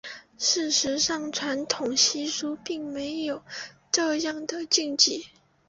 [0.39, 3.43] 事实上传统习俗并没有
[3.91, 5.27] 这样的禁忌。